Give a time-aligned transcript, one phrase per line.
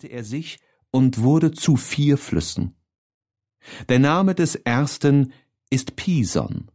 [0.00, 0.58] teilte er sich
[0.90, 2.74] und wurde zu vier Flüssen.
[3.88, 5.32] Der Name des ersten
[5.68, 6.70] ist Pison.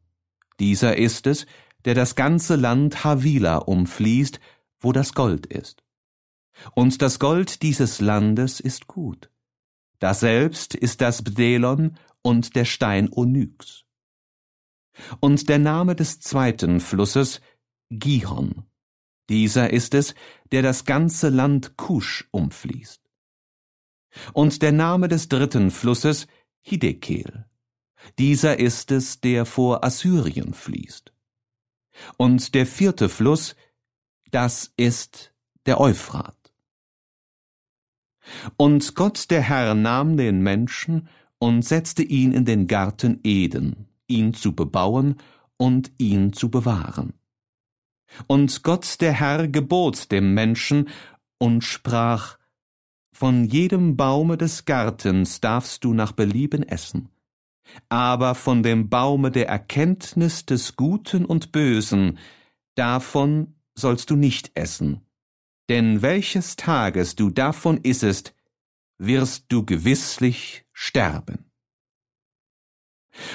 [0.59, 1.45] Dieser ist es,
[1.85, 4.39] der das ganze Land Havila umfließt,
[4.79, 5.83] wo das Gold ist.
[6.75, 9.29] Und das Gold dieses Landes ist gut.
[9.99, 13.85] Daselbst ist das Bdelon und der Stein Onyx.
[15.19, 17.41] Und der Name des zweiten Flusses
[17.89, 18.65] Gihon.
[19.29, 20.13] Dieser ist es,
[20.51, 23.04] der das ganze Land Kusch umfließt.
[24.33, 26.27] Und der Name des dritten Flusses
[26.61, 27.45] Hidekel.
[28.17, 31.13] Dieser ist es, der vor Assyrien fließt.
[32.17, 33.55] Und der vierte Fluss,
[34.31, 35.33] das ist
[35.65, 36.35] der Euphrat.
[38.57, 41.07] Und Gott der Herr nahm den Menschen
[41.37, 45.17] und setzte ihn in den Garten Eden, ihn zu bebauen
[45.57, 47.13] und ihn zu bewahren.
[48.27, 50.89] Und Gott der Herr gebot dem Menschen
[51.37, 52.37] und sprach,
[53.17, 57.07] Von jedem Baume des Gartens darfst du nach Belieben essen,
[57.87, 62.19] aber von dem Baume der Erkenntnis des Guten und Bösen,
[62.75, 64.99] davon sollst du nicht essen,
[65.69, 68.35] denn welches Tages du davon issest,
[68.97, 71.49] wirst du gewisslich sterben.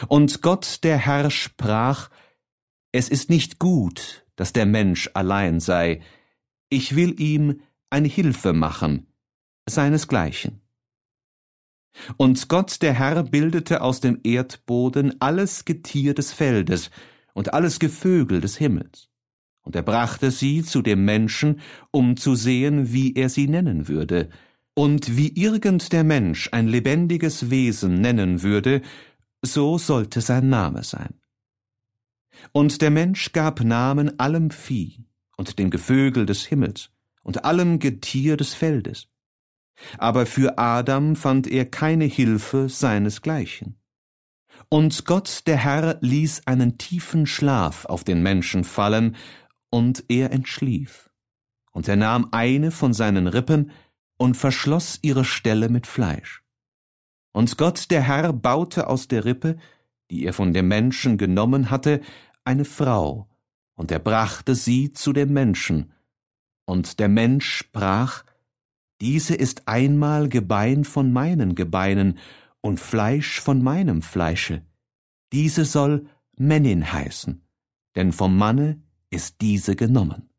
[0.08, 2.10] Und Gott der Herr sprach,
[2.92, 6.02] Es ist nicht gut, dass der Mensch allein sei,
[6.68, 9.06] ich will ihm eine Hilfe machen,
[9.70, 10.60] seinesgleichen.
[12.16, 16.90] Und Gott der Herr bildete aus dem Erdboden alles Getier des Feldes
[17.34, 19.08] und alles Gevögel des Himmels.
[19.62, 21.60] Und er brachte sie zu dem Menschen,
[21.90, 24.30] um zu sehen, wie er sie nennen würde.
[24.74, 28.82] Und wie irgend der Mensch ein lebendiges Wesen nennen würde,
[29.42, 31.20] so sollte sein Name sein.
[32.52, 35.04] Und der Mensch gab Namen allem Vieh
[35.36, 36.90] und dem Gevögel des Himmels
[37.22, 39.08] und allem Getier des Feldes.
[39.98, 43.76] Aber für Adam fand er keine Hilfe seinesgleichen.
[44.68, 49.16] Und Gott der Herr ließ einen tiefen Schlaf auf den Menschen fallen,
[49.70, 51.10] und er entschlief.
[51.72, 53.70] Und er nahm eine von seinen Rippen
[54.16, 56.42] und verschloss ihre Stelle mit Fleisch.
[57.32, 59.56] Und Gott der Herr baute aus der Rippe,
[60.10, 62.00] die er von dem Menschen genommen hatte,
[62.44, 63.28] eine Frau,
[63.74, 65.92] und er brachte sie zu dem Menschen.
[66.66, 68.24] Und der Mensch sprach,
[69.00, 72.18] Diese ist einmal Gebein von meinen Gebeinen
[72.60, 74.64] und Fleisch von meinem Fleische.
[75.32, 76.06] Diese soll
[76.36, 77.42] Männin heißen,
[77.96, 80.30] denn vom Manne ist diese genommen.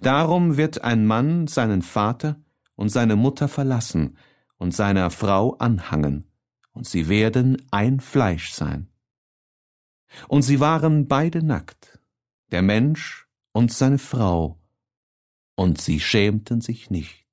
[0.00, 2.40] Darum wird ein Mann seinen Vater
[2.74, 4.18] und seine Mutter verlassen
[4.58, 6.30] und seiner Frau anhangen,
[6.72, 8.88] und sie werden ein Fleisch sein.
[10.28, 11.98] Und sie waren beide nackt,
[12.50, 14.58] der Mensch und seine Frau,
[15.56, 17.25] und sie schämten sich nicht.